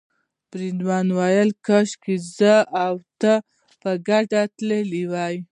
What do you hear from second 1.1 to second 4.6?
وویل کاشکې زه او ته په ګډه